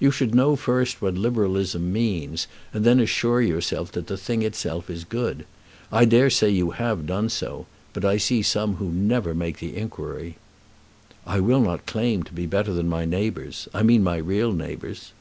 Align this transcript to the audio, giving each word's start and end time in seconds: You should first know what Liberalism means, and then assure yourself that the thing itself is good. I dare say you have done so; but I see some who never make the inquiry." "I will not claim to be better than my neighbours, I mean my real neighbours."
You 0.00 0.10
should 0.10 0.34
first 0.58 1.00
know 1.02 1.06
what 1.06 1.16
Liberalism 1.18 1.92
means, 1.92 2.48
and 2.74 2.84
then 2.84 2.98
assure 2.98 3.40
yourself 3.40 3.92
that 3.92 4.08
the 4.08 4.16
thing 4.16 4.42
itself 4.42 4.90
is 4.90 5.04
good. 5.04 5.44
I 5.92 6.04
dare 6.04 6.30
say 6.30 6.50
you 6.50 6.70
have 6.72 7.06
done 7.06 7.28
so; 7.28 7.66
but 7.92 8.04
I 8.04 8.16
see 8.16 8.42
some 8.42 8.74
who 8.78 8.88
never 8.90 9.34
make 9.36 9.58
the 9.60 9.76
inquiry." 9.76 10.36
"I 11.24 11.38
will 11.38 11.60
not 11.60 11.86
claim 11.86 12.24
to 12.24 12.32
be 12.32 12.44
better 12.44 12.72
than 12.72 12.88
my 12.88 13.04
neighbours, 13.04 13.68
I 13.72 13.84
mean 13.84 14.02
my 14.02 14.16
real 14.16 14.52
neighbours." 14.52 15.12